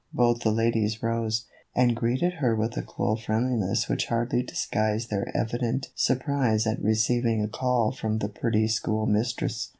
[0.13, 1.45] Both the ladies rose,
[1.75, 7.43] and greeted her with a cool friendliness which hardly disguised their evident surprise at receiving
[7.43, 9.69] a call from the pretty schoolmistress.